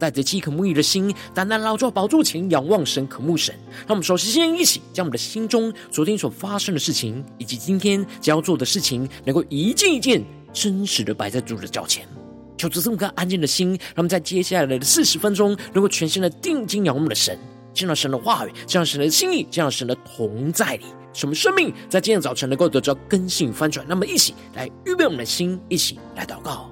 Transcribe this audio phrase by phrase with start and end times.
[0.00, 3.54] 带着饥渴沐浴的心，单单劳作宝座前仰望神、渴慕神。
[3.86, 10.24] 让我们说，先一起将我们的心中昨天所发生的事情，以及今天将要做的事情，能够一件一件
[10.54, 12.08] 真实的摆在主的脚前。
[12.56, 17.38] 求主这么个安静的心，让我们在接下来的四十分钟，能够全心的定睛仰望我们的神。
[17.72, 23.86] 见到神的话语，见到神的心意，见到神的同在里，使我们生命在今天早晨能够得到更新翻转。
[23.88, 26.70] 那么，一起来预备我们的心，一起来祷告。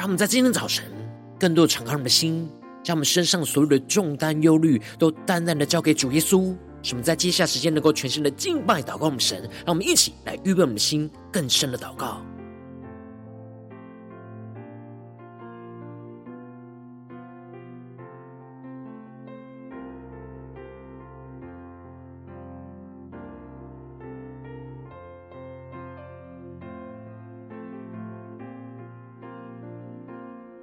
[0.00, 0.82] 让我们在今天早晨，
[1.38, 2.48] 更多敞开我们的心，
[2.82, 6.56] 将我们身上所有的重担、忧虑，都淡淡的交给主耶稣。
[6.82, 9.42] 使我们在接下时间能够全心的敬拜、祷告我们神。
[9.42, 12.22] 让我们一起来预备我们的心，更深的祷告。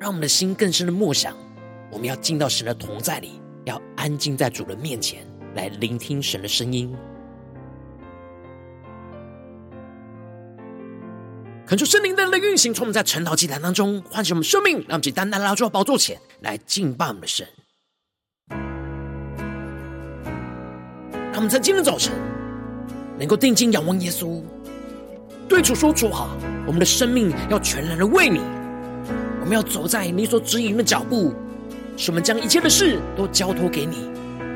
[0.07, 1.35] 让我们的心更深的默想，
[1.91, 6.95] 我们要进到神的同在里，要安静在主的面前，来聆听神的声音。
[11.65, 17.45] 恳求圣灵的运行，从我们在晨祷祭坛当中唤醒我们生命，让我们去单单拉住宝座前来敬拜我们的神。
[21.33, 22.13] 让我们在今天早晨
[23.19, 24.41] 能够定睛仰望耶稣，
[25.49, 26.29] 对主说：“主啊，
[26.65, 28.39] 我们的生命要全然的为你。”
[29.47, 31.33] 我们要走在你所指引的脚步，
[31.95, 34.09] 使我们将一切的事都交托给你。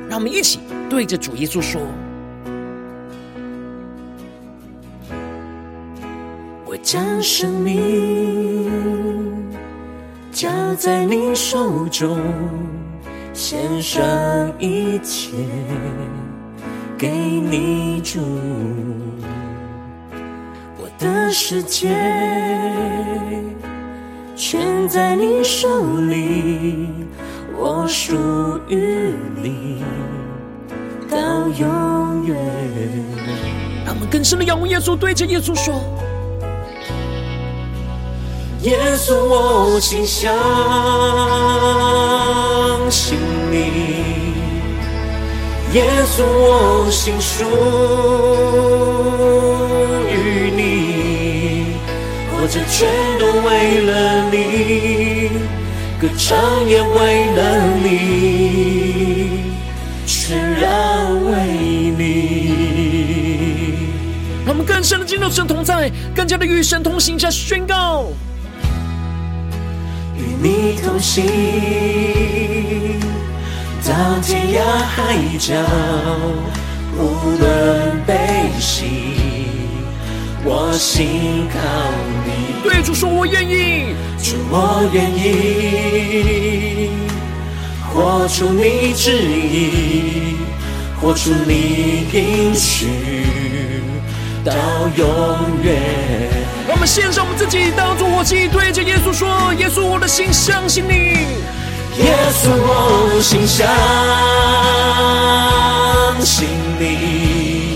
[0.10, 0.60] 让我们一起
[0.90, 1.80] 对着主耶稣说
[6.68, 8.70] ：“我将生命
[10.30, 12.20] 交在你手中，
[13.32, 14.04] 献上
[14.60, 15.32] 一切
[16.98, 18.20] 给你主，
[20.78, 21.96] 我的世界。”
[24.44, 25.68] 全在你手
[26.10, 26.90] 里，
[27.56, 28.16] 我属
[28.68, 29.84] 于你
[31.08, 32.36] 到永远。
[33.86, 35.76] 让我们更深的仰望耶稣，对着耶稣说：
[38.64, 40.34] 耶稣，我心相
[42.90, 43.20] 信
[43.52, 43.70] 你；
[45.76, 47.46] 耶稣，我心属
[52.52, 52.86] 活着全
[53.18, 55.30] 都为了你，
[56.02, 57.40] 歌唱也为了
[57.82, 59.46] 你，
[60.06, 61.32] 全然为
[61.98, 62.02] 你。
[64.46, 68.08] 让我们更深的进入神同在，更加的与神同行，下宣告，
[70.18, 71.24] 与你同行，
[73.88, 75.54] 到天涯海角，
[76.98, 79.31] 无论悲喜，
[80.44, 81.60] 我心靠
[82.26, 82.30] 你。
[82.64, 86.92] 对主说：“我愿意。”主，我愿意
[87.92, 90.38] 活出你旨意，
[91.02, 92.86] 活出你应许，
[94.46, 94.54] 到
[94.96, 95.08] 永
[95.64, 95.82] 远。
[96.68, 100.94] 让我们献上我们自己，当作火祭，对着耶稣说：“耶稣，我的心相信你。
[101.98, 103.68] 耶稣，我心相
[106.24, 106.48] 信
[106.80, 107.71] 你。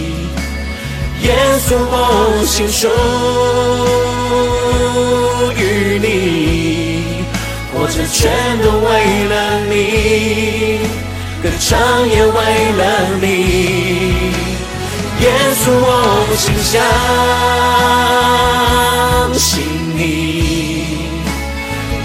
[1.26, 1.30] 耶
[1.68, 1.94] 稣，我
[2.46, 2.88] 心属。”
[5.58, 5.60] 于
[6.00, 6.06] 你，
[7.74, 8.30] 活着全
[8.62, 8.88] 都为
[9.26, 9.34] 了
[9.70, 9.74] 你，
[11.42, 11.70] 歌唱
[12.10, 12.38] 也为
[12.78, 12.82] 了
[13.22, 13.24] 你。
[15.22, 15.26] 耶
[15.62, 15.90] 稣，我
[16.36, 16.74] 心相
[19.34, 19.48] 信
[19.96, 20.00] 你。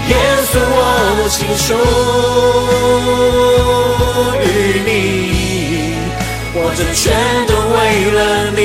[0.09, 0.13] 耶
[0.49, 1.69] 稣，我心属
[4.41, 4.45] 于
[4.87, 4.89] 你，
[6.53, 7.03] 活着全
[7.47, 7.75] 都为
[8.11, 8.19] 了
[8.55, 8.60] 你，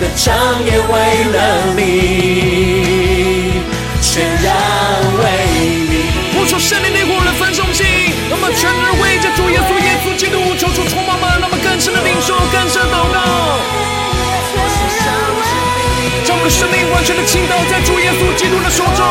[0.00, 0.92] 歌唱也为
[1.30, 1.38] 了
[1.76, 3.62] 你，
[4.02, 4.50] 全然
[5.22, 5.22] 为
[5.88, 6.10] 你。
[6.36, 6.90] 我说灵
[7.72, 7.86] 心，
[8.28, 8.68] 那么全
[8.98, 9.60] 为着主耶
[10.02, 10.52] 稣基督
[10.90, 13.22] 充满，那么更深的领受，更深祷告。
[16.24, 19.06] 将我们的生命完全的倾倒在主耶稣基督的手中，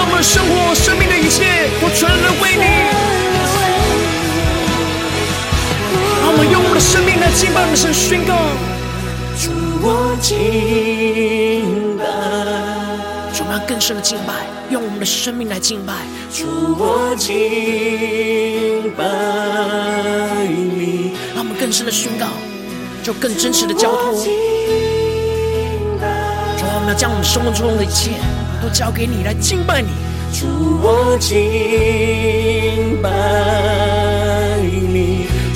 [0.00, 2.08] 我们生活、生命的一切，我全
[2.40, 2.64] 为你。
[6.50, 6.71] 用。
[6.82, 8.34] 生命来敬拜我们神，宣告。
[9.38, 9.50] 主
[9.80, 12.04] 我敬拜，
[13.32, 14.34] 主，我们要更深的敬拜，
[14.70, 15.94] 用我们的生命来敬拜。
[16.32, 16.44] 主
[16.76, 17.30] 我敬
[18.96, 19.04] 拜
[20.48, 22.26] 你，让我们更深的宣告。
[23.02, 24.30] 就更真实的交托，主，
[26.64, 28.10] 我们要将我们生命中的一切
[28.62, 29.82] 都交给你来敬拜。
[29.82, 29.88] 你。
[30.32, 30.46] 主
[30.80, 33.10] 我敬拜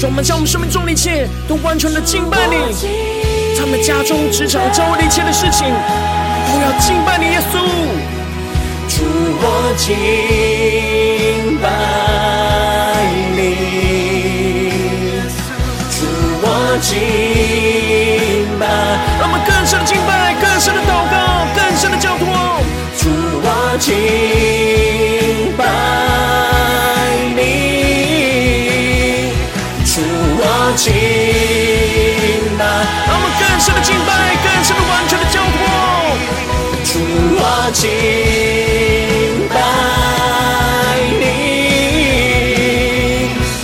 [0.04, 2.56] 我们将我们生命中的一切都完全的敬拜你。
[3.58, 7.58] 他们家中、职场、周围的一切的事情，都要敬拜你，耶稣。
[8.88, 9.02] 主
[9.40, 9.86] 我敬
[11.60, 11.68] 拜
[13.36, 13.40] 你，
[15.90, 16.06] 主
[16.42, 16.46] 我
[16.80, 16.90] 敬。
[19.18, 21.14] 让我们更深的敬拜，更深的祷告，
[21.54, 22.24] 更深的交托。
[22.98, 23.08] 主
[23.42, 23.92] 我敬
[33.06, 34.10] 让我们更深的敬拜，
[34.42, 35.54] 更深的完全的交托。
[36.84, 36.90] 主
[37.38, 37.40] 我
[37.72, 37.84] 敬
[39.48, 39.54] 拜
[41.20, 41.24] 你，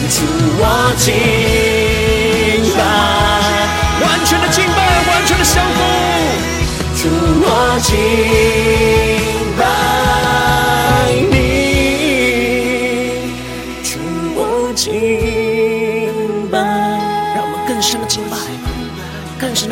[0.08, 0.16] 主
[0.58, 0.62] 我
[0.96, 1.06] 敬
[2.76, 2.80] 拜，
[4.04, 4.80] 完全的敬拜。
[5.44, 5.80] 相逢，
[6.94, 7.00] 主
[7.42, 7.46] 我
[7.82, 7.90] 敬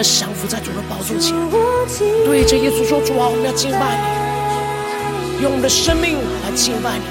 [0.00, 1.37] 的降服在主的宝座前，
[2.25, 4.00] 对着耶稣说：“主啊，我们要敬拜
[5.37, 7.05] 你，用我们的生命来敬拜你。”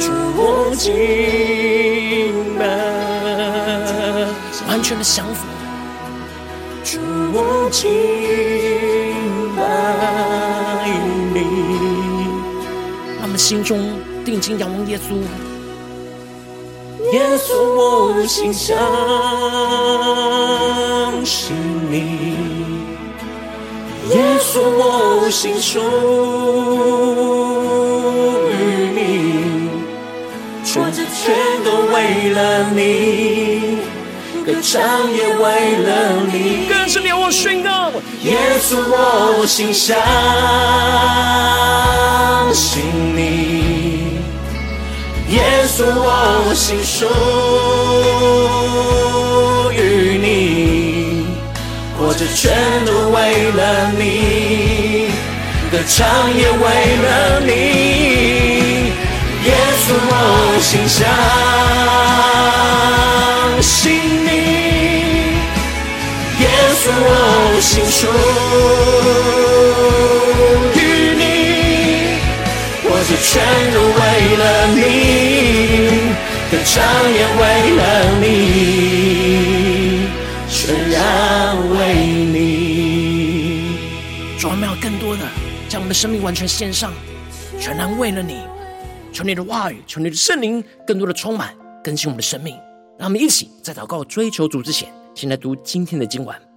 [0.00, 0.88] 主我敬
[2.58, 2.64] 拜，
[4.68, 5.44] 完全的降服。
[6.82, 6.98] 主
[7.34, 7.84] 我敬
[9.54, 10.88] 拜
[11.34, 11.40] 你，
[13.18, 15.12] 让我们心中定睛仰望耶稣。
[17.12, 18.74] 耶稣，我心相
[21.22, 21.54] 信
[21.90, 21.94] 你；
[24.08, 25.78] 耶稣，我心属
[28.48, 28.52] 于
[28.94, 29.68] 你，
[30.64, 32.80] 活着全都为了你。
[34.46, 34.80] 歌唱
[35.12, 35.90] 也为了
[36.32, 37.92] 你，更是你我宣告。
[38.22, 38.76] 耶稣，
[39.38, 39.94] 我心相
[42.54, 42.82] 信
[43.14, 43.20] 你；
[45.32, 47.06] 耶稣，我心属
[49.72, 51.26] 于你，
[51.98, 52.52] 活着全
[52.84, 54.00] 都为了你，
[55.70, 55.98] 歌唱
[56.36, 56.64] 也为
[57.02, 57.50] 了你。
[59.46, 59.50] 耶
[59.82, 60.12] 稣，我
[60.60, 61.00] 心相
[63.62, 64.12] 信。
[66.84, 68.08] 主我心属
[73.22, 73.40] 全
[73.72, 74.80] 都为了你，
[76.50, 76.74] 歌唱
[77.12, 77.40] 也为
[77.76, 77.80] 了
[78.20, 78.26] 你，
[80.50, 80.98] 全然
[81.70, 81.76] 为
[82.32, 82.36] 你。
[84.38, 85.22] 主，我们要更多的
[85.68, 86.92] 将我们的生命完全献上，
[87.60, 88.40] 全然为了你。
[89.12, 91.54] 求你的话语，求你的圣灵，更多的充满
[91.84, 92.56] 更新我们的生命。
[92.98, 96.51] 让我们一起在祷告追求主之前，先来读今天的经文。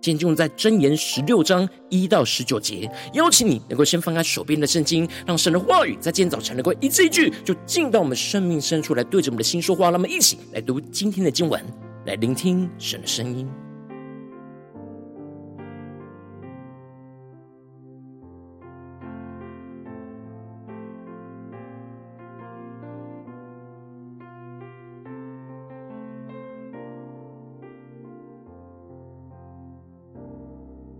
[0.00, 9.90] 今天就用在箴言十六章一到十九节，邀请你能够先翻开手边的圣经，让神的话语在今天早晨能够一字一句就进到我们生命深处来，对着我们的心说话。
[9.90, 11.60] 那么一起来读今天的经文，
[12.06, 13.48] 来聆听神的声音。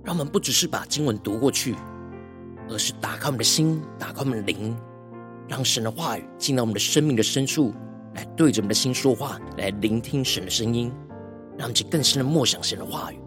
[0.08, 1.76] 让我们不只是把经文读过去，
[2.70, 4.74] 而是打开我们的心，打开我们的灵，
[5.46, 7.74] 让神的话语进到我们的生命的深处，
[8.14, 10.90] 来对着我们的心说话，来聆听神的声音，
[11.58, 13.20] 让我们更深的默想神的话语。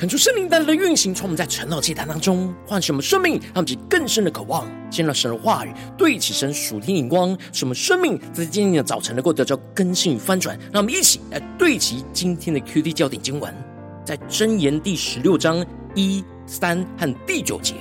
[0.00, 10.58] 恳求圣灵带来的运行，从我们在晨祷祭坛当中唤醒我们生命，让我们更深的渴望见到神的话语，对齐神属天眼光，使我们生命在今天的早晨能够得到更新与翻转。
[10.72, 13.54] 让我们一起来对齐今天的 QD 焦点经文，
[14.02, 15.62] 在箴言第十六章
[15.94, 17.74] 一三和第九节：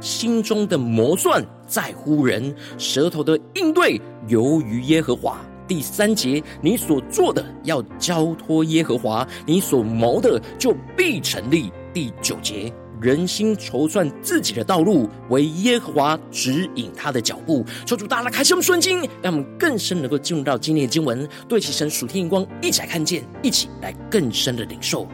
[0.00, 5.38] 心中的谋算在乎人，舌头的应对由于耶和华。
[5.66, 11.70] 第三节，你所做的要交托耶和华，你所谋的就必成立。
[11.92, 17.64] 第九节，人心筹算自己的道路，惟耶和华指引他的脚步。
[17.84, 25.06] 求主大大开启我们顺经，让我们更深能够进入到今天的经文，对齐神属天眼光，一起来看见，一起来更深的领受。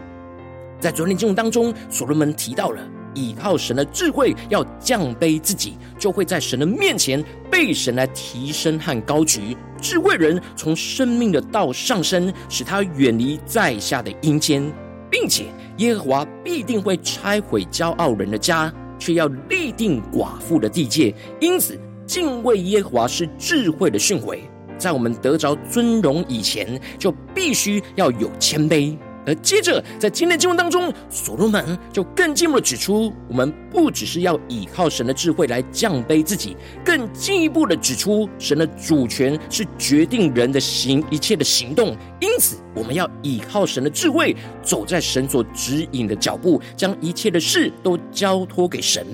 [0.81, 2.81] 在昨天经文当中，所罗门提到了。
[3.15, 9.57] 倚靠神的智慧，要降卑自己，就会在神的面前被神来提升和高举。
[9.81, 14.63] 智慧人从生命的道上升，使他远离在下的阴间，
[15.11, 15.47] 并且
[15.79, 21.15] 耶和华必定会拆毁骄傲人的家，却要立定寡妇的地界。
[21.41, 24.39] 因此，敬畏耶和华是智慧的训诲。
[24.79, 28.97] 在我们得着尊荣以前，就必须要有谦卑。
[29.25, 41.97] 而接着，在今天的经文当中，所罗门就更进一步的指出，我们不只是要倚靠神的智慧来降卑自己，更进一步的指出，神的主权是决定人的行一切的行动。
[42.21, 49.07] 因此，我们要倚靠神的智慧，走在神所指引的脚步，将一切的事都交托给神。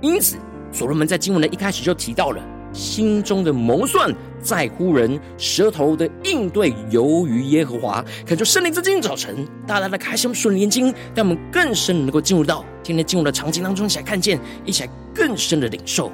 [0.00, 0.36] 因此，
[0.72, 2.42] 所罗门在经文的一开始就提到了。
[2.72, 8.04] 心中的谋算在乎人，舌头的应对由于耶和华。
[8.26, 16.12] 恳求圣灵在今天早晨大大的开启我们属灵眼睛，让我们更深能够进入到今天进入的场景当中，一起来看见，一起来更深的领受。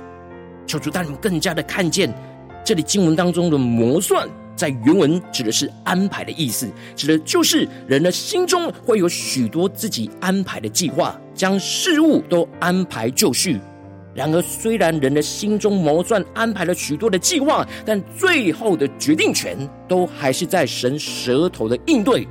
[0.66, 2.12] 求主带你们更加的看见，
[2.64, 13.60] 这里经文当中的谋算，在原文指的是安排的意思，指的就是人的心中会有许多自己安排的计划，将事物都安排就绪。
[14.14, 22.26] 然而，虽然人的心中谋算安排了许多的计划，但最后的决定权都还是在神舌头的应对。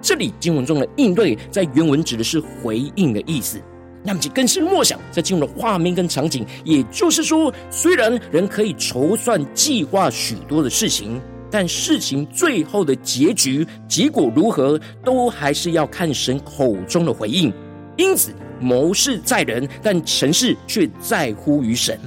[0.00, 3.62] 这里经文中的应对，在原文指的是回应的意思。
[4.02, 11.20] 那么，就更深默想，在进入的画面跟场景，也就是说，虽然人可以筹算计划许多的事情，
[11.52, 17.52] 但事情最后的结局结果如何，都还是要看神口中的回应。
[17.96, 18.32] 因此。
[18.62, 21.98] 谋事在人，但成事却在乎于神。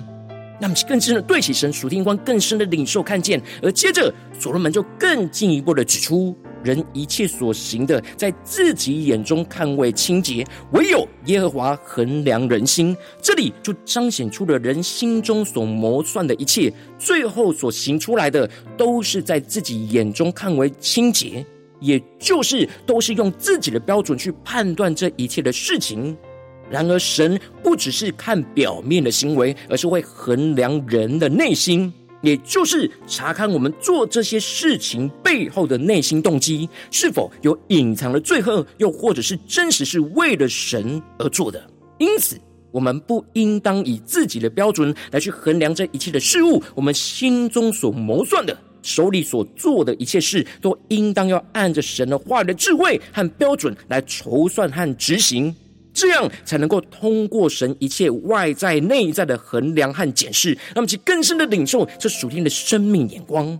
[0.57, 3.41] 那么，更深的对起神属天光，更深的领受看见。
[3.61, 6.33] 而接着，所罗门就更进一步的指出，
[6.63, 12.95] 人一切所行的，在自己眼中看为清洁，唯有耶和华衡量人心。
[13.21, 21.45] 这里就彰显出了人心中所谋算的一切，最后所行出来的，都是在自己眼中看为清洁，
[21.81, 26.15] 也就是都是用自己的标准去判断这一切的事情。
[26.69, 41.69] 然而，神不只是看表面的行为，而是会衡量人的内心，也就是查看我们做这些事情背后的内心动机，是否有隐藏的罪恶，又或者是真实是为了神而做的。
[41.99, 42.39] 因此，
[42.71, 46.61] 我们不应当以自己的标准来去衡量这一切的事物。
[46.73, 55.55] 我们心中所谋算的，手里所做的一切事，都应当要按着神的话语的智慧和标准来筹算和执行。
[55.95, 63.57] 这样才能够通过神一切外在内在的衡量和检视，那么其更深的领受这属天的生命眼光。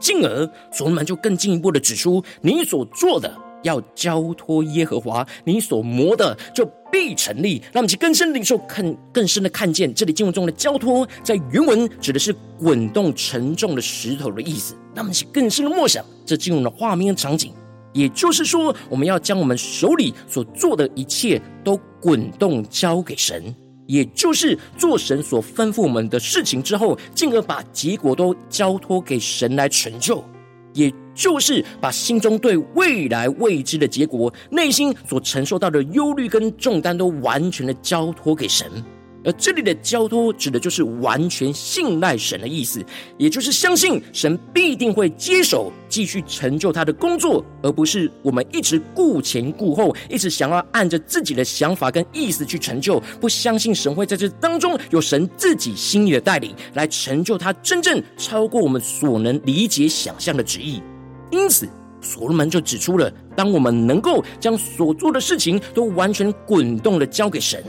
[0.00, 7.60] 进而，所罗门就更进一步的指出：你所做的要交托耶和华，你所磨的就必成立。
[7.72, 14.74] 那么其更深领受，看更深的看见，这里经文中的交托，在原文指的是滚动沉重的石头的意思。
[14.94, 17.52] 那么其更深的默想，这经文的画面场景。
[17.92, 23.54] 也就是说，我们要将我们手里所做的一切都滚动交给神，
[23.86, 30.24] 也就是做神所吩咐我们的事情之后，进而把结果都交托给神来成就，
[30.72, 38.70] 也就是把心中对未来未知的结果、内心所承受到的忧虑跟重担都完全的交托给神。
[39.22, 42.82] 而这里的交托指的就是完全信赖神的意思，
[43.18, 60.80] 也就是相信神必定会接手继续成就他的工作，而不是我们一直顾前顾后，一直想要按着自己的想法跟意思去成就，不相信神会在这当中有神自己心意的带领，来成就他真正超过我们所能理解想象的旨意。
[61.30, 61.68] 因此，
[62.00, 67.62] 所罗门就指出了，当我们能够将所做的事情都完全滚动的交给神。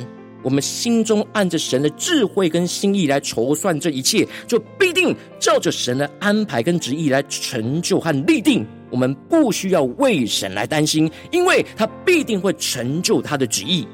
[0.44, 8.66] 我们心中按着神的智慧跟心意来筹算这一切，就必定照着神的安排跟旨意来成就和立定。
[8.90, 13.88] 我们不需要为神来担心，因为他必定会成就他的旨意。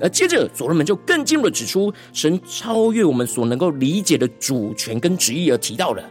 [0.00, 6.02] 而接着，所罗门就更进一步指出，神超越我们所能够理解的主权跟旨意，而提到了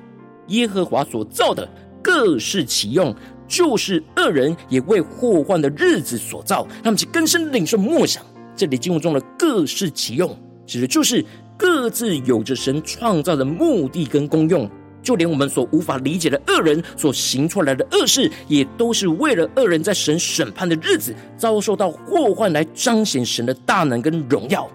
[0.47, 1.67] 耶和华所造的
[2.01, 3.13] 各适其用，
[3.47, 6.67] 就是恶人也为祸患的日子所造。
[6.83, 8.23] 他们其更深领受默想，
[8.55, 11.23] 这里经文中的各适其用，指的就是
[11.57, 14.69] 各自有着神创造的目的跟功用。
[15.01, 24.65] 就连我们所无法理解的恶人所行出来的恶事，也都是为了恶人在神审判的日子遭受到祸患，来彰显神的大能跟荣耀。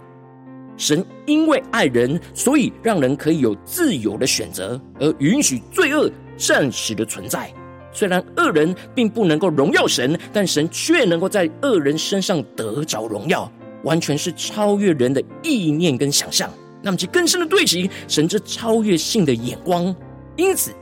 [0.77, 7.51] 神因为爱人，所以让人可以有自由的选择，而允许罪恶暂时的存在。
[7.91, 13.51] 虽然恶人并不能够荣耀神，但神却能够在恶人身上得着荣耀，
[13.89, 16.51] 完全是超越人的意念跟想象。
[16.83, 19.95] 那么，其更深的对齐神之超越性的眼光。
[20.37, 20.73] 因此，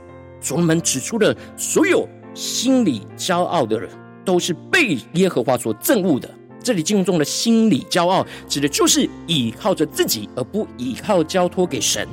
[0.41, 3.89] 所罗门指出了所有心理骄傲的人，
[4.25, 6.29] 都是被耶和华所憎恶的。
[6.61, 12.05] 这里经文中的心理骄傲，指的就是倚靠着自己，而不倚靠交托给神。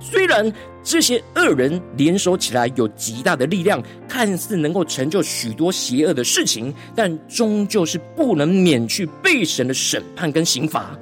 [0.00, 0.50] 虽然
[0.82, 10.98] 这些恶人联手起来有极大的力量，看似能够成就许多邪恶的事情，但终究是不能免去被神的审判跟刑罚。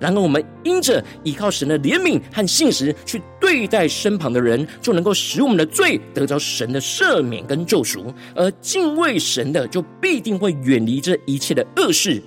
[0.00, 8.12] 然而，我们因着依靠神的怜悯和信实去对待身旁的人，就能够使我们的罪得着神的赦免跟救赎。
[8.34, 12.22] 而敬畏神的，就必定会远离这一切的恶事。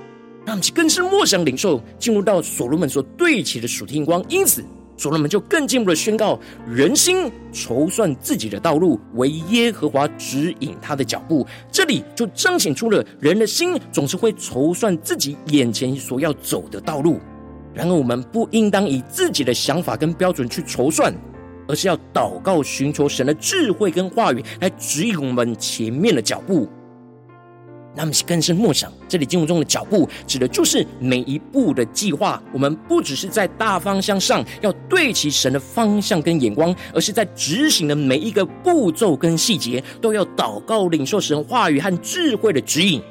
[0.45, 4.23] 让其更深默想领受，进入到所罗门所对齐的属天光。
[4.29, 4.63] 因此，
[4.95, 11.45] 所罗门就更进一步的宣告：人心筹算自己的道路，为耶和华指引他的脚步。
[11.71, 17.19] 这里就彰显出了人的心总是会筹算自己眼前所要走的道路。
[17.73, 21.11] 然而，我们不应当以自己的想法跟标准去筹算，
[21.67, 26.69] 而是要祷告，寻求神的智慧跟话语来指引我们前面的脚步。
[27.95, 32.41] 那么，更深默想，这里进入中的脚步，指的就是每一步的计划。
[32.51, 43.01] 我们不只是在大方向上要对齐神的方向跟眼光，而是在执行的每一个步骤跟细节，都要祷告，领受神话语和智慧的指引。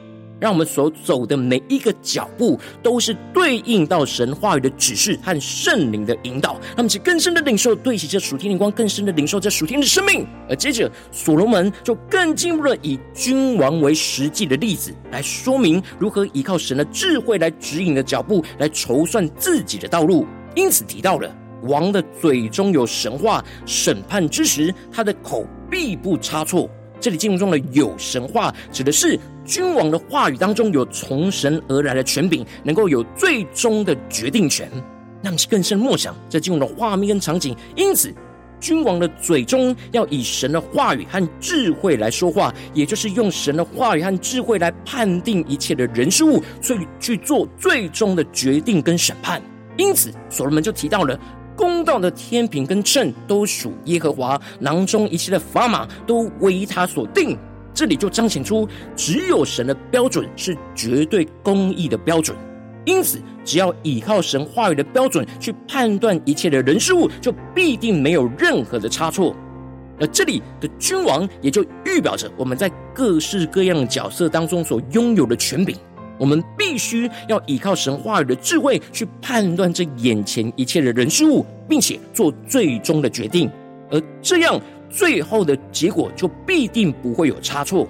[0.42, 6.60] 让我们所走的每一个脚步，都是对应到神话语的指示和圣灵的引导。
[6.74, 10.26] 他们去更深的领受，对齐这属天灵光，更深的领受这属天的生命。
[10.48, 20.26] 而接着，所罗门就更进入了以君王为实际的例子，来说明如何依靠神的智慧来指引的脚步，来筹算自己的道路。
[20.56, 26.68] 因此提到了王的嘴中有神话，审判之时，他的口必不差错。
[27.00, 29.16] 这里经文中的有神话，指的是。
[29.44, 34.70] 君王的话语当中有从神而来的权柄，能够有最终的决定权。
[35.22, 37.56] 让其更深默想这进入的画面跟场景。
[37.76, 38.12] 因此，
[38.58, 49.40] 君王的嘴中要以神的话语和智慧来说话，也就是用神的话语和智慧来判定一切的人事物，所以去做最终的决定跟审判。
[49.76, 51.18] 因此，所罗门就提到了
[51.56, 57.38] 公道的天平跟秤都属耶和华，囊中一切的砝码都为他所定。
[57.74, 62.36] 这里就彰显出，只有神的标准是绝对公义的标准，
[62.84, 69.34] 因此，只要依靠神话语的标准去判断一切的人事物，就必定没有任何的差错。
[69.98, 75.74] 而这里的君王，也就预表着我们在各式各样的角色当中所拥有的权柄，
[76.18, 83.50] 我们必须要依靠神话语的智慧去判断这眼前一切的人事物，并且做最终的决定，
[83.90, 84.60] 而这样。
[84.92, 87.88] 最后的结果就必定不会有差错。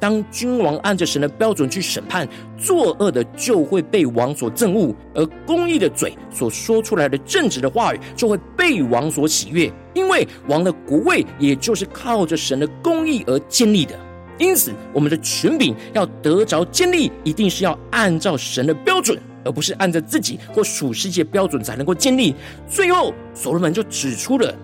[0.00, 9.70] 当君王按着神的标准去审判，作恶的就会被王所憎恶；而公义的嘴所说出来的正直的话语，就会被王所喜悦。
[9.92, 13.94] 因为王的国位也就是靠着神的公义而建立的。
[14.38, 22.34] 因此，我们的权柄要得着建立，一定是要按照神的标准，而不是按照自己或属世界标准才能够建立。
[22.66, 24.54] 最后，所罗门就指出了。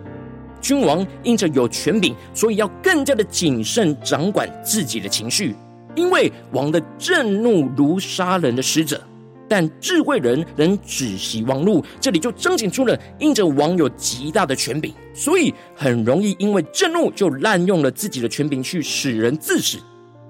[0.61, 5.55] 君王因着有权柄，所以要更加的谨慎掌管自己的情绪，
[5.95, 9.01] 因为王的震怒如杀人的使者，
[9.49, 11.85] 但智慧人能止息王怒。
[12.01, 19.79] 这里就彰显出了，因着王有极大的权柄，所以很容易因为震怒就滥用了自己的权柄去使人自死。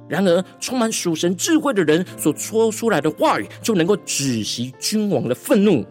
[0.09, 5.85] 然而，充满属神智慧的人所说出来的话语，就能够止息君王的愤怒。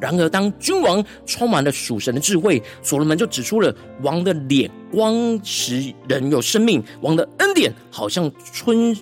[0.00, 8.96] 然而，当君王充满了属神的智慧，所罗门就指出了王的脸光使人有生命，王的恩典好像春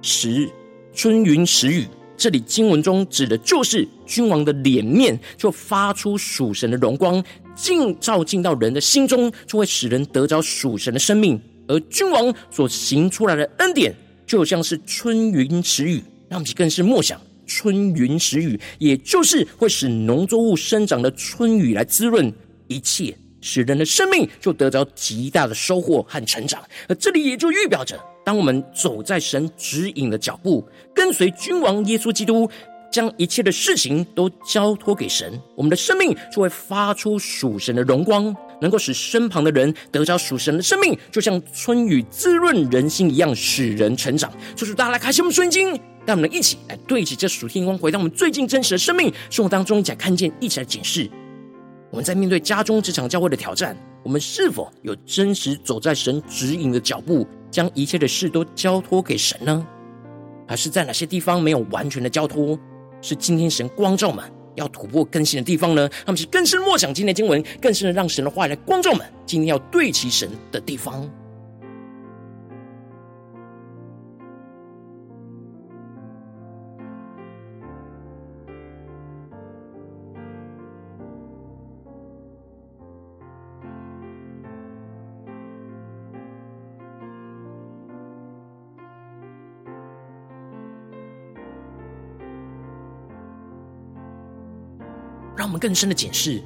[0.00, 0.48] 时
[0.94, 1.86] 春云时雨。
[2.16, 7.22] 这里经文中指的就是君王的脸面，就发出属神的荣光，
[7.54, 11.40] 进照进到人的心中，就会使人得着属神的生命。
[11.68, 13.94] 而君王所行出来的恩典，
[14.26, 16.02] 就像是春云时雨。
[16.28, 17.18] 让我们更是默想
[17.48, 22.32] 春云时雨，也就是会使农作物生长的春雨来滋润
[22.68, 26.62] 一切，使人的生命就得着极大的收获和成长。
[26.86, 32.48] 而这里也就预表着，当我们走在神指引的脚步，跟随君王耶稣基督，
[32.92, 44.32] 将一切的事情都交托给神，我们的生命就会发出属神的荣光，能够使身旁的人得着属神的生命，就像春雨滋润人心一样，使人成长。
[44.54, 45.70] 就是大家来开启我们圣经，
[46.06, 51.08] 让我们一起来对齐这属天光，回到我们最近真实的生命生活当中，一起来看见，一起来检视。
[51.90, 59.66] 我们在面对家中、职场、教会的挑战，我们是否有真实走在神指引的脚步，将一切的事都交托给神呢？
[60.46, 62.58] 还是在哪些地方没有完全的交托？
[63.00, 64.24] 是今天神光照们
[64.58, 65.88] 要突破更新的地方呢？
[66.04, 71.08] 他们是更深默想今天经文，更深的让神的话语来光照们今天要对齐神的地方。
[95.38, 96.42] 让我们更深的检视，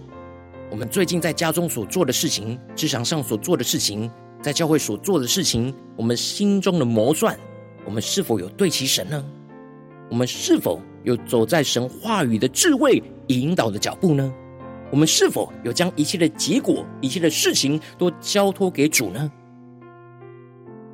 [0.70, 4.11] 我们最近在家中所做的事情，职场上所做的事情，
[4.42, 7.35] 在教会所做的事情，我们心中的谋算，
[7.87, 9.24] 我们是否有对齐神呢？
[10.11, 14.31] 我们是否有走在神话语的智慧引导的脚步呢？
[14.90, 19.33] 我们是否有将一切的结果、一切的事情都交托给主呢？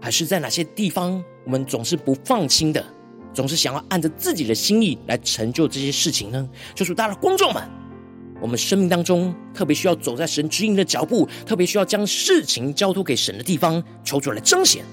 [0.01, 2.87] 还是在哪些地方，我们总是不放心的，
[3.35, 6.49] 总是想要按着自己的心意来成就这些事情呢？
[6.77, 7.69] 就是大家的观众们。
[8.41, 14.85] 我们生命当中特别需要走在神指引的脚步，特别需要将事情交托给神的地方，求主来彰显。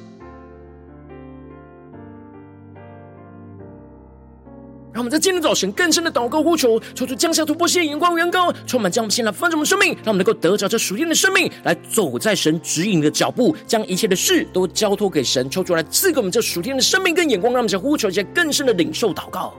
[4.91, 19.53] 让我们在今天早晨更深的祷告呼求，求主降下突破性眼光，远高，充满将我们现在丰盛的生命，让我们能够得着这属天的生命，来走在神指引的脚步，将一切的事都交托给神，求主来赐给我们这属天的生命跟眼光，让我们在呼求一些更深的领受祷告。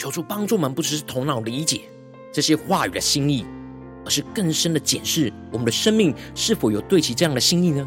[0.00, 1.82] 求助帮助们，不只是头脑理解
[2.32, 3.44] 这些话语的心意，
[4.02, 7.86] 而是更深的检视我们的生命是否有对其这样的心意呢？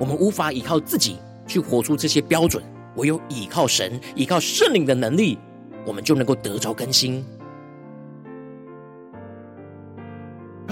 [0.00, 2.60] 我们无法依靠自己去活出这些标准，
[2.96, 5.38] 唯有依靠神，依靠圣灵的能力，
[5.86, 7.24] 我们就能够得着更新。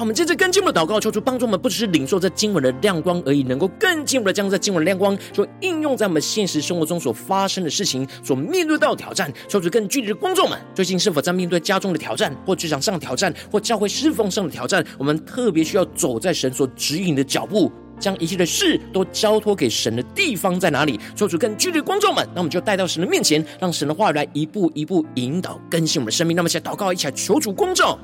[0.00, 9.30] 我们接着更进一步的祷告，求主帮助我们，不只是领受这经文的亮光而已，能够更进步的将这经文的亮光，所应用在我们现实生活中所发生的事情，所面对到的挑战。
[9.46, 14.82] 求主更具体的观众们，最近是否在面对家中的挑战，或职场上的挑战，或教会侍奉上的挑战？
[14.96, 20.98] 我们特别需要走在神所指引的脚步，将一切的事都交托给神的地方在哪里？
[21.14, 26.34] 求主更具体的观众们，那我们就带到神的面前，让神的话语来一步一步引导更新我们的生命。
[26.34, 27.98] 那么，现在祷告，一起来求主光照。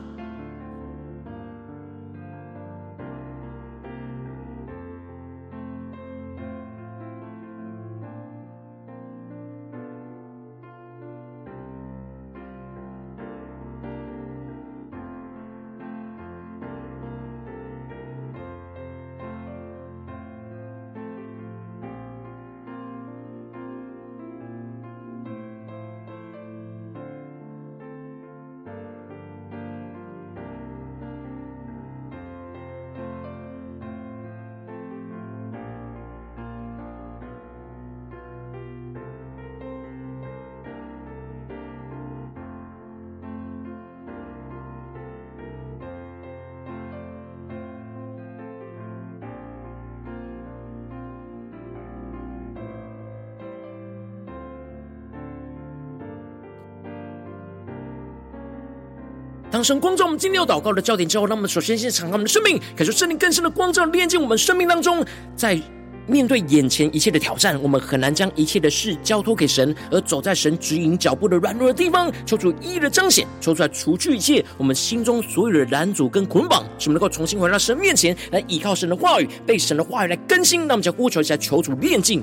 [59.56, 65.02] 当神光照我们今天要祷告的焦点之后，那么首先先敞开我们的生命，感受圣灵更深的光照，炼净我们生命当中。
[65.34, 65.58] 在
[66.06, 80.66] 面对眼前一切的挑战，我们很难将一切的事交托给神，而走在神指引脚步的软弱的地方，求主一一的彰显，求出来除去一切我们心中所有的拦阻跟捆绑，使我们能够重新回到神面前来依靠神的话语，被神的话语来更新。
[80.66, 82.22] 那我们将呼求一下，求主炼净。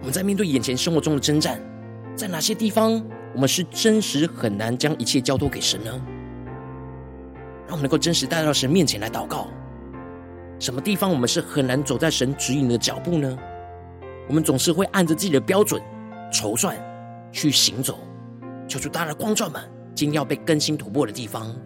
[0.00, 1.58] 我们在面对眼前生活中的征战。
[2.20, 3.02] 在哪些地方
[3.34, 5.90] 我们是真实很难将一切交托给神呢？
[7.66, 9.48] 让我们能够真实带到神面前来祷告。
[10.58, 13.38] 什么地方我们是很难走在神指引的脚步呢？
[14.28, 15.80] 我们总是会按着自己的标准
[16.30, 16.76] 筹算
[17.32, 17.98] 去行走。
[18.68, 19.62] 求主大家的光照们，
[19.94, 21.56] 今天要被更新突破的地方。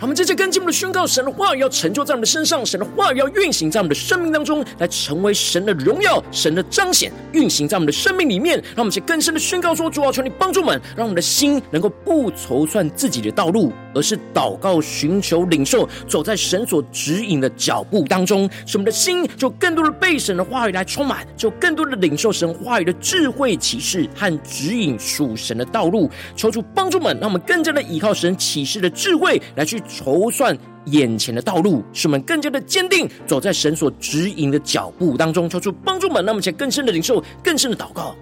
[0.00, 8.62] 他们这些跟进我们的宣告，神的话语要成就在我们的身上，神的话语要运行在我们的生命当中，来成为神的荣耀、神的彰显，运行在我们的生命里面。
[8.76, 18.48] 让我们去更深的宣告说：主啊，求你帮助我们，让我们的心能够不筹算自己的道路，而是祷告、寻求、领受，走在神所指引的脚步当中。
[18.66, 26.08] 使我们的心就更多的被神的话语来充满，就更多的领受神话语的智慧启示和指引属神的道路。
[26.36, 29.82] 求主帮助我们，让我们更加的依靠神启示的智慧来去。
[29.88, 38.14] 筹算眼前的道路，使我们更加的坚定，走在神所指引的脚步当中，求主帮助们，让我们且更深的领受，更深的祷告，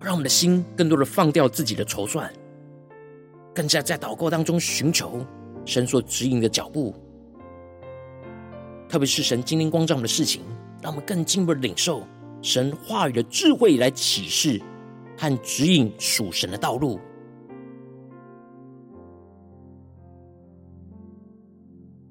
[0.00, 2.28] 让我们的心更多的放掉自己的筹算，
[3.54, 5.24] 更加在祷告当中寻求
[5.64, 6.94] 神所指引的脚步，
[8.88, 10.42] 特别是神今天光照我们的事情，
[10.82, 12.02] 让我们更进一步的领受
[12.42, 14.60] 神话语的智慧来启示。
[15.14, 16.98] 和指引属神的道路，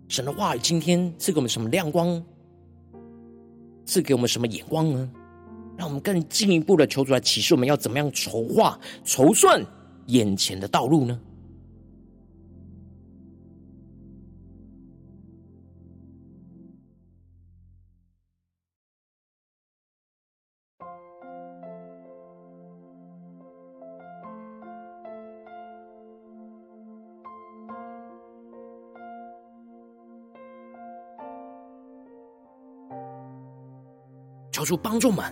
[0.07, 2.23] 神的话语今天赐给我们什么亮光？
[3.85, 5.11] 赐给我们什么眼光呢？
[5.75, 9.61] 让我们更进一步的求主来启示我们要怎么样筹划、筹算
[10.05, 11.19] 眼前的道路呢？
[34.61, 35.25] 求主帮助我们，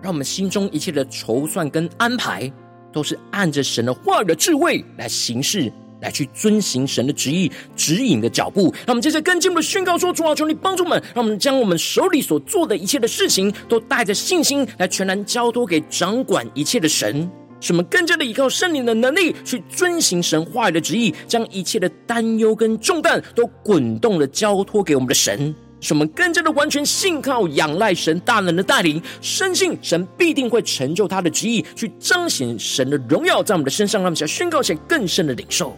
[0.00, 2.50] 让我们心中一切的筹算跟安排，
[2.92, 8.72] 都是按着神的话语的智慧来行事，来去遵行神的旨意指引的脚步。
[8.86, 25.52] 让我们接着跟进我们的宣告说：主啊，求你帮助我们，让我们将我们手里所做的一切的事情，都带着信心来全然交托给掌管一切的神，使我们更加的依靠圣灵的能力去遵行神话语的旨意，将一切的担忧跟重担都滚动的交托给我们的神。
[25.80, 35.76] 使我们更加的完全信靠、仰赖神大能的带领，深信神必定会成就他的旨意，去彰显神的荣耀在我们的身上，让我们想宣告且更深的领受。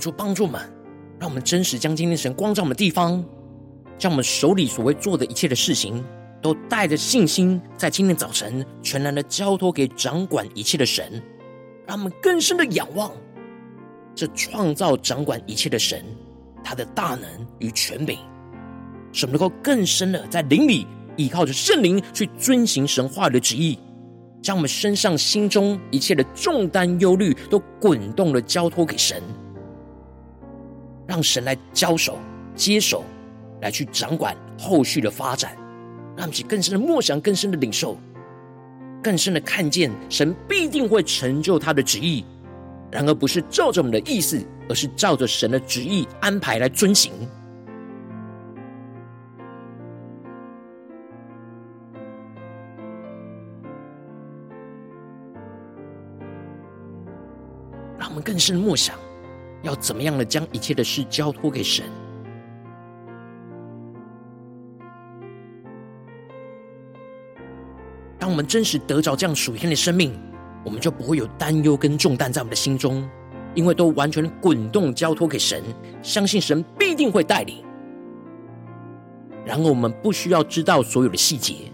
[0.00, 0.60] 主帮助我们，
[1.18, 3.22] 让我们真实将今天神光照我们的地方，
[3.98, 6.02] 将我们手里所谓做的一切的事情，
[6.40, 11.22] 都带着信心，在今天早晨全然的交托给掌管一切的神，
[11.86, 13.12] 让我们更深的仰望
[14.14, 16.02] 这创造掌管一切的神，
[16.64, 17.24] 他的大能
[17.58, 18.18] 与权柄，
[19.12, 20.86] 使我们能够更深的在灵里
[21.16, 23.78] 依靠着圣灵去遵行神话语的旨意，
[24.42, 29.22] 将我们身上心中一切的重担忧虑都滚动的交托给神。
[31.10, 32.16] 让神来交手、
[32.54, 33.02] 接手，
[33.62, 35.56] 来去掌管后续的发展，
[36.16, 37.98] 让我们去更深的默想、更深的领受、
[39.02, 42.24] 更深的看见，神必定会成就他的旨意。
[42.92, 47.12] 然而，不是照着我们的意思，而是照着神的旨意安排来遵行。
[57.98, 58.96] 让我们更深的默想。
[59.62, 61.84] 要怎么样的将一切的事交托给神？
[68.18, 70.12] 当我们真实得着这样属天的生命，
[70.64, 73.08] 我们就不会有担忧跟重担在我们的心中，
[73.54, 75.62] 因为都完全滚动交托给神，
[76.02, 77.64] 相信神必定会带领。
[79.46, 81.72] 然后，我们不需要知道所有的细节，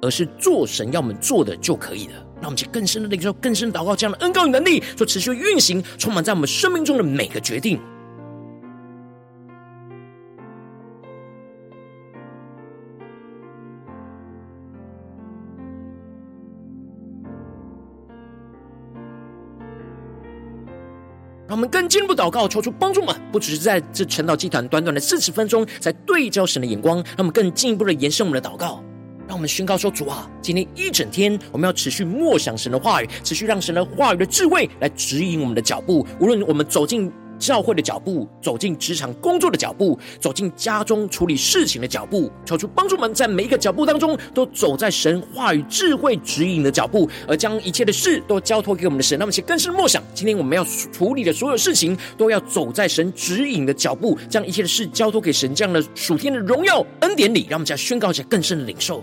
[0.00, 2.26] 而是做神要我们做的就可以了。
[2.42, 7.80] 让我们去更深的领受，更深祷告，这样的恩膏与能力，做持续运行，充满在我们生命中的每个决定。
[21.46, 28.82] 让我们更进一步祷告，求出帮助们，不只是在这晨祷祭坛短短的四十分钟，在对焦神的眼光，让我们更进一步的延伸我们的祷告。
[29.32, 36.06] 让我们宣告说：主啊，今天一整天，我们要持续默想神的话语，持续让神的话语的智慧来指引我们的脚步。
[36.20, 49.18] 无论我们走进教会的脚步，走进职场工作的脚步，走进家中处理事情的脚步，求主帮助我们在每一个脚步当中，都走在神话语智慧指引的脚步，而将一切的事都交托给我们的神。
[49.18, 59.02] 那么，且更深默想，今天我们要处理的所有事情，都要走在神指引的脚步，将一切的事交托给神，这样的属天的荣耀恩典里，让我们再宣告一下更深的领受。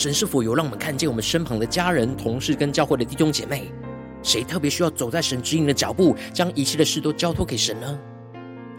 [0.00, 3.70] 神是否有让我们看见我们身旁的家人、同事跟教会的弟兄姐妹，
[4.22, 7.98] 谁特别需要走在神指引的脚步，将一切的事都交托给神呢？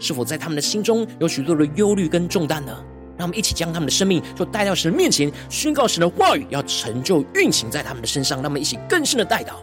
[0.00, 2.76] 是否在他们的心中有许多的忧虑跟重担呢？
[3.16, 8.42] 让我们一起将他们的生命就带到神面前，宣告神的话语要成就运行在他们的身上。
[8.42, 9.62] 让我们一起更深的带到。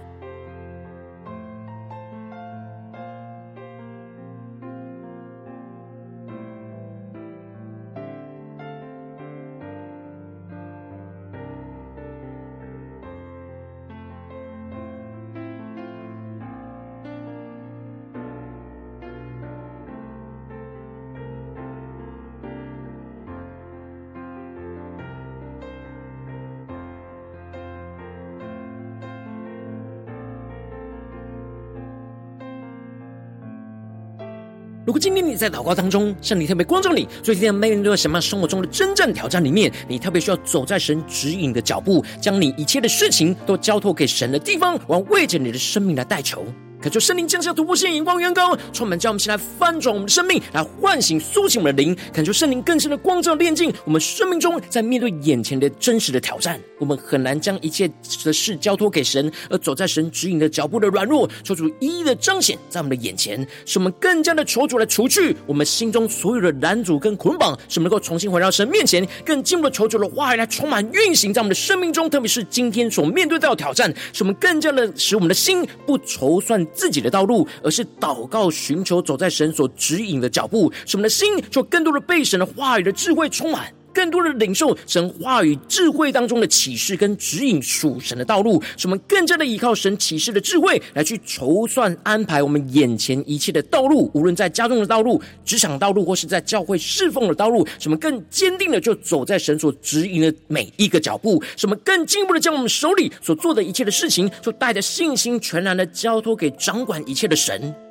[34.90, 46.44] 如果今天你在祷告当中，圣灵特别光照你，所以今天面对什么生活中的真正挑战里面，你特别需要走在神指引的脚步，将你一切的事情都交托给神的地方，我要为着你的生命来代求。
[46.82, 51.94] 恳求圣灵降下突破性眼光，远高充满，叫我们起来翻转我们的生命，来唤醒、苏醒我们的灵。
[52.14, 57.86] 恳求圣灵更深的光照、炼净我们生命中，在面对眼前的真实的挑战，我们很难将一切
[58.24, 83.74] 的事交托给神，而走在神指引的脚步的软弱，求主一一的彰显在我们的眼前，使我们更加的求主来除去我们心中所有的拦阻跟捆绑，使我们能够重新回到神面前，更进一步的求主的话语来充满运行在我们的生命中，特别是今天所面对到的挑战，使我们更加的使我们的心不筹算自己的道路，而是祷告寻求走在神所指引的脚步，使我们的心就更多的被神的话语的智慧充满。
[84.00, 107.89] 更多的领受神话语智慧当中的启示跟指引属神的道路，使我们更加的依靠神启示的智慧来去筹算安排我们眼前一切的道路，无论在家中的道路、职场道路，或是在教会侍奉的道路，使我们更坚定的就走在神所指引的每一个脚步，使我们更进一步的将我们手里所做的一切的事情，就带着信心全然的交托给掌管一切的神。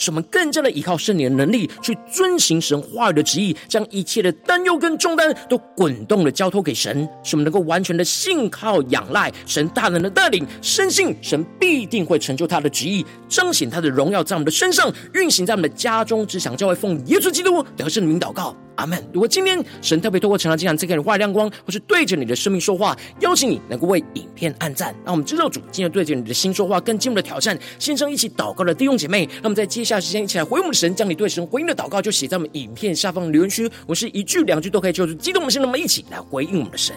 [0.00, 18.56] 使我们更加的依靠圣灵的能力，去遵行神话语的旨意，将一切的担忧跟重担都滚动的交托给神，使我们能够完全的信靠仰赖神大能的带领，深信神必定会成就他的旨意，彰显他的荣耀在我们的身上，运行在我们的家中，只想教会奉耶稣基督得胜的名祷告。
[18.76, 18.98] 阿门。
[19.12, 27.58] 如果今天神特别透过晨祷祭坛赐给你话语亮光，或是对着你的生命说话，邀请你能够为影片按赞，让我们知道主今天对着你的心说话，更进一步的挑战。
[27.78, 33.68] 线上一起祷告的弟兄姐妹，那么在接下时间一起来回应我们的神，将你对神回应的祷告就写在我们影片下方的留言区。
[33.88, 36.94] 我是一句两句都可以，就是激动的心，那么一起来回应我们的神。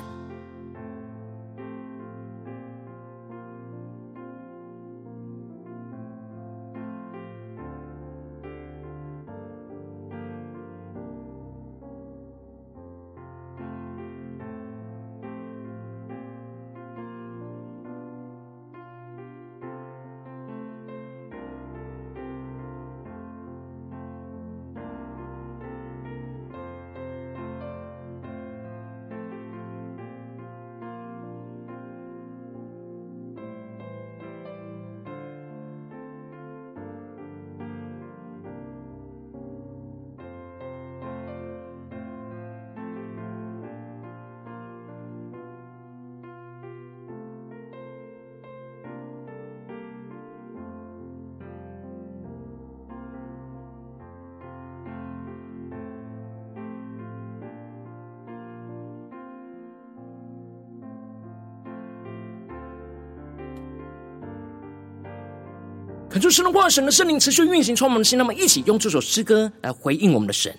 [66.24, 68.18] 恳求神的话，神的圣灵持续运行，充满的心。
[68.18, 70.56] 那么，一起用这首诗歌来回应我们的神，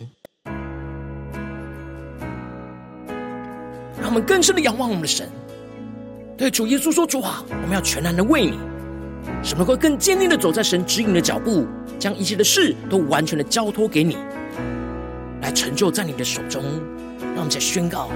[3.98, 5.26] 让我们更深的仰望我们的神。
[6.36, 8.58] 对主耶稣说：“主啊，我们要全然的为你，
[9.42, 11.66] 使能够更坚定的走在神指引的脚步，
[11.98, 14.18] 将一切的事都完全的交托给你，
[15.40, 16.62] 来成就在你的手中。”
[17.34, 18.10] 让我们再宣告。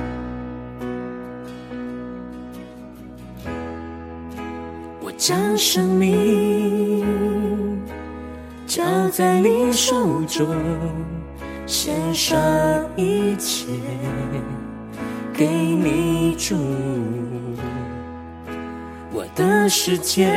[5.01, 7.05] 我将生命
[8.79, 10.55] 交在你手中，
[11.67, 12.39] 献上
[12.95, 13.67] 一切
[15.35, 16.55] 给你主。
[19.11, 20.33] 我的世界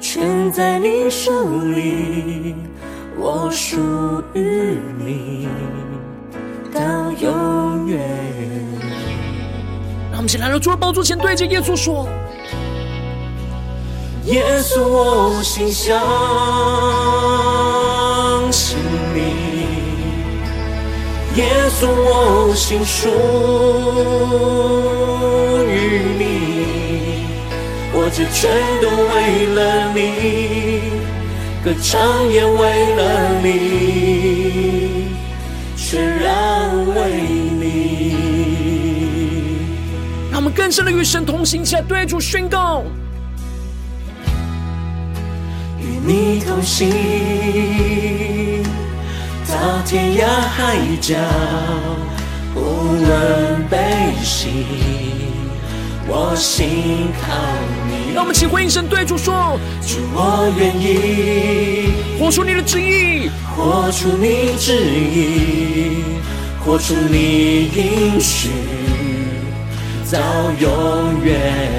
[0.00, 1.32] 全在你手
[1.74, 2.54] 里，
[3.18, 3.76] 我属
[4.32, 5.48] 于你
[6.72, 7.98] 到永远。
[10.12, 12.08] 让我们先来到主的宝座前，对着耶稣说。
[14.26, 15.96] 耶稣，我心相
[18.50, 18.76] 信
[19.14, 19.20] 你；
[21.36, 23.08] 耶稣，我心属
[25.68, 26.20] 于你。
[27.92, 28.50] 我这全
[28.82, 29.60] 都为了
[29.94, 30.00] 你，
[31.64, 33.00] 歌唱也为了
[33.44, 35.06] 你，
[35.76, 36.96] 全然为
[37.60, 37.62] 你。
[40.32, 42.82] 让我们更深的与神同行，下对主宣告。
[46.06, 46.88] 你同行
[49.48, 51.16] 到天涯海角，
[52.54, 53.76] 不论悲
[54.22, 54.46] 喜，
[56.06, 57.34] 我心靠
[57.88, 58.14] 你。
[58.14, 61.88] 让我们请回应神对主说：主，我愿意
[62.20, 66.04] 活出你的旨意，活出你旨意，
[66.64, 68.50] 活出你应许。
[70.12, 70.20] 到
[70.60, 71.75] 永远。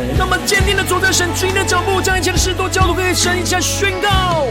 [0.47, 4.45] 坚定的走在神指引的脚步，将一切的事都交托给神，一起来宣告。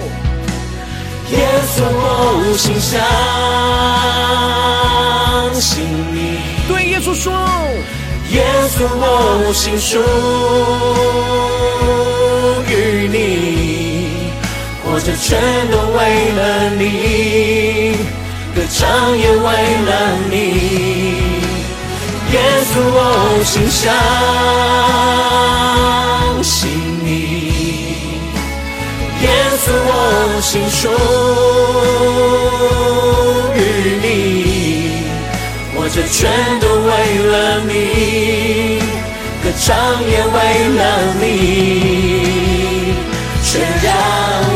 [1.31, 1.39] 耶
[1.75, 3.01] 稣，我心相
[5.59, 6.39] 信你。
[6.69, 7.33] 对耶稣说，
[8.31, 9.99] 耶稣，我心属
[12.69, 14.31] 于你，
[14.85, 15.41] 活着全
[15.71, 15.99] 都为
[16.37, 17.97] 了你，
[18.55, 19.47] 歌唱也为
[19.87, 19.91] 了
[20.31, 20.35] 你。
[22.33, 22.37] 耶
[22.89, 23.85] 我心相
[26.43, 26.69] 信
[27.05, 27.09] 你；
[29.23, 29.27] 耶
[29.63, 29.91] 稣，我
[30.41, 30.83] 心属
[33.57, 33.59] 于
[34.03, 34.05] 你。
[35.75, 36.19] 我这全
[36.61, 36.89] 都为
[37.33, 37.35] 了
[37.67, 37.71] 你，
[39.43, 39.67] 歌唱
[40.05, 40.37] 也为
[40.77, 40.81] 了
[41.21, 41.25] 你，
[43.43, 43.49] 全
[43.83, 43.87] 然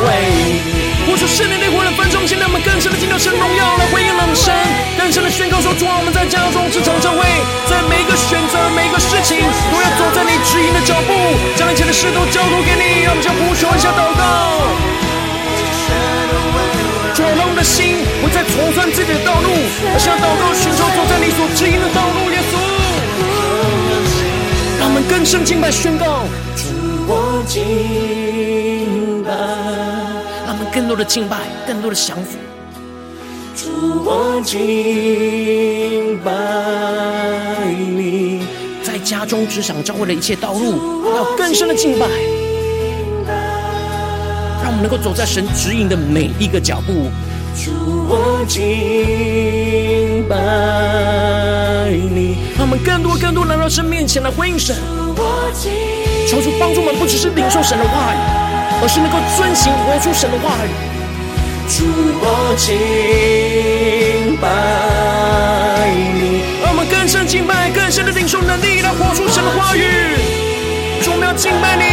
[0.05, 0.69] 为你。
[1.11, 1.90] 我说圣灵内火的分中，
[2.31, 4.55] 现在我们更深的进入神荣耀来回应我们神，
[4.95, 7.27] 更深的宣告说：主啊，我们在家中、职场、教会，
[7.67, 9.43] 在每一个选择、每一个事情，
[9.75, 11.11] 都要走在你指引的脚步，
[11.59, 13.03] 将一切的事都交托给你。
[13.03, 14.23] 让我们将呼求一下祷告，
[17.19, 19.51] 主啊，让我们的心不再重算自己的道路，
[19.91, 22.31] 而是要祷告寻求走在你所指引的道路。
[22.31, 22.55] 耶稣，
[24.79, 26.23] 让我们更深敬拜宣告，
[26.55, 26.71] 主
[27.11, 28.50] 我敬。
[30.91, 32.37] 多的敬拜，更多的降服。
[33.55, 33.71] 主，
[34.05, 36.33] 我敬拜
[37.73, 38.43] 你，
[38.83, 42.09] 在家中、职场、教会的一切道路，要更深的敬拜，
[44.61, 47.09] 让我们能够走在神指引的每一个脚步。
[47.55, 47.71] 主，
[48.09, 50.37] 我敬拜
[51.91, 54.77] 你，让我们更多、更多来到神面前来回应神。
[56.29, 58.19] 求主帮助我们，不只是领受神的话语。
[58.83, 60.73] 而是能够遵行活出神的话语，
[61.69, 61.85] 主
[62.17, 64.49] 我敬拜
[66.17, 69.85] 你，让我们更深敬拜，更深的领受能力来活出神的话语。
[71.05, 71.85] 主，我们要敬拜你，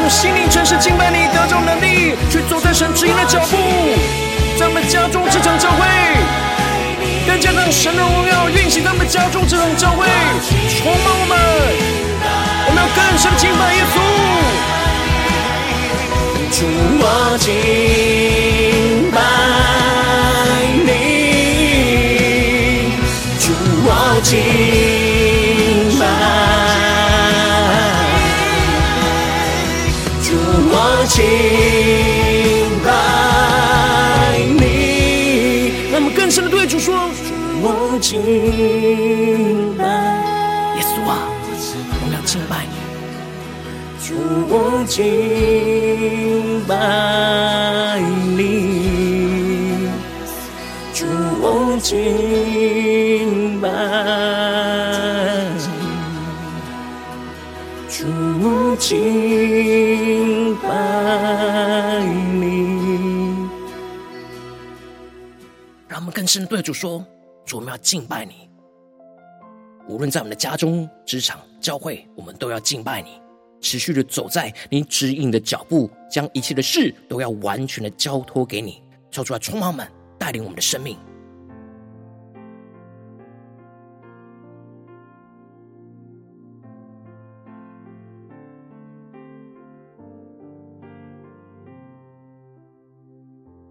[0.00, 3.56] 用心灵诚实敬拜你，得着能力去走在神指引的脚步，
[4.58, 5.84] 在我们家中这场教会，
[7.26, 10.06] 更加让神的荣耀运行在我们家中这场教会，
[10.80, 11.36] 充满我们，
[12.66, 13.94] 我们要更深敬拜耶稣。
[16.56, 16.64] 主，
[16.98, 17.48] 我敬
[19.12, 19.20] 拜
[20.86, 20.88] 你，
[23.38, 23.52] 主，
[23.84, 23.88] 我
[24.22, 24.99] 敬
[30.30, 30.36] 主，
[30.70, 30.74] 我
[31.08, 31.18] 敬
[32.84, 32.88] 拜
[34.60, 35.90] 你。
[35.90, 39.84] 让我们更深的对主说：主，我敬拜。
[40.76, 41.26] 耶稣啊，
[42.00, 42.70] 我们要敬拜你。
[44.06, 44.14] 主，
[44.48, 44.54] 我
[44.86, 44.98] 敬
[46.68, 48.00] 拜
[48.36, 48.40] 你，
[50.94, 51.04] 主，
[51.42, 53.68] 我敬拜，
[57.88, 58.06] 主，
[58.40, 58.46] 我
[58.78, 58.88] 敬
[66.20, 67.02] 更深的对主说：
[67.46, 68.50] 主，我们要敬拜你。
[69.88, 73.18] 无论在我们的家中、职场、教会，我们都要敬拜你，
[73.62, 80.98] 持续的走在你指引的脚步，将一切的事都要完全的交托给你，抽出来充满我们，带领我们的生命。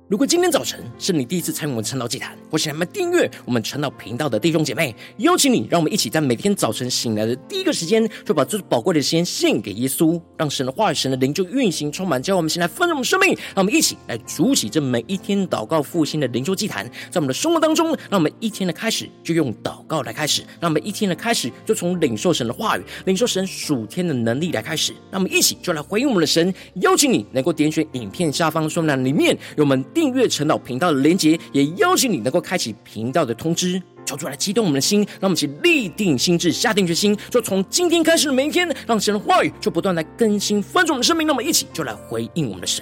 [0.09, 13.37] 如果今天早晨是你第一次参与我们晨祷祭坛，或是还没订阅我们晨祷频道的弟兄姐妹，邀请你，让我们一起在每天早晨醒来的第一个时间，就把最宝贵的时间献给耶稣，让神的话语、神的灵就运行充满，叫我们先来丰盛我们生命。
[13.53, 24.91] 让我们一起来筑起这每一天祷告复兴的灵修祭坛，在我们的生活当中，让我们一天的开始就用祷告来开始，让我们一天的开始就从领受神的话语、领受神属天的能力来开始。
[25.11, 26.51] 让我们一起就来回应我们的神，
[26.81, 29.85] 邀请你能够点选影片下方说明栏里面有我们。
[29.99, 41.27] 订阅陈老频道的连结，也邀请你能够开启频道的通知，求主来激动我们的心，让我们一起立定心智，下定决心，就从今天开始的每一天，让神的话语就不断来更新翻转我们的生命。
[41.27, 42.81] 那么一起就来回应我们的神。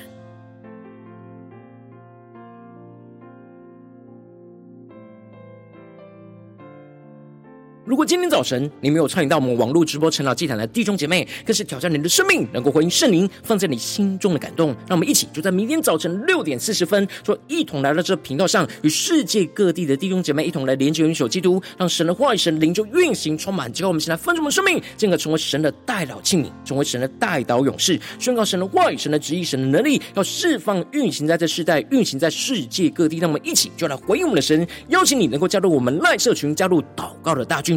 [7.88, 14.76] 如果今天早晨你没有参与到我们网络直播晨祷祭坛的弟兄姐妹，更是挑战你的生命，能够回应圣灵放在你心中的感动。
[14.90, 23.72] 让我们一起就在明天早晨六点四十分，说一同来到这频道上，与世界各地的弟兄姐妹一同来连接、元首基督，让神的话语、神灵就运行充满。
[23.72, 33.20] 之后我们先来分盛我们生命，进而成为神的代祷器皿，成为神的代祷勇士，宣告神的话语、神的旨意、神的能力，要释放运行在这世代，运行在世界各地。
[33.20, 37.77] 让我们一起就来回应我们的神，邀请你能够加入我们赖社群，加入祷告的大军。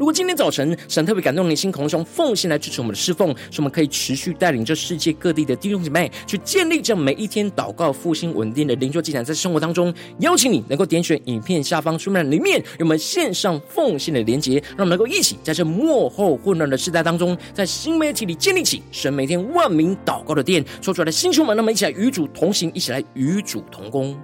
[0.00, 24.18] 如果今天早晨神特别感动你心，渴望用奉献来支持我们的侍奉，使我们可以持续带领着世界各地的弟兄姐妹去建立这每一天祷告复兴稳定的灵修祭坛，在生活当中，邀请你能够点选影片下方说明栏里面有我们线上奉献的连结，让我们能够一起在这末后混乱的时代当中，在新媒体里建立起神每天万名祷告的殿，说出来的星球们，那么一起来与主同行，一起来与主同工。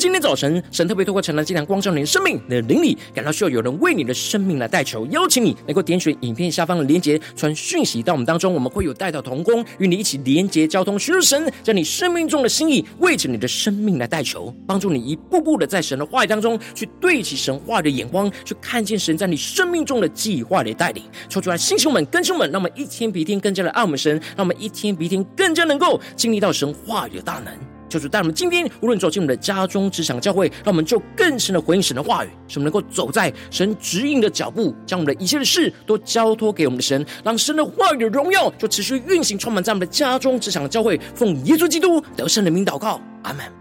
[0.00, 21.04] 今天早晨神特别透过晨祷祭坛光照你的生命，你的灵里感到需要有人为你的生命来代求，邀请你能够点选影片下方的连结，传讯息到我们当中，我们会有带到同工与你一起连结交通，寻求神在你生命中的心意，为着你的生命来代求，帮助你一步步的在神的话语当中去对齐神话的眼光，去看见神在你生命中的计划的带领。
[21.28, 27.52] 抽出来，星球们、跟兄们，让我们一天比一天更加的爱我们神，让我们一天比一天更加能够经历到神话语的大能。
[27.90, 40.98] 求主带我们今天无论走进我们的家中、职场、教会，让我们就更深的回应神的话语，使我们能够走在神指引的脚步，将我们的一切的事都交托给我们的神，让神的话语的荣耀就持续运行，充满在我们的家中、职场、教会。
[41.16, 43.59] 奉耶稣基督得胜的名祷告，阿门。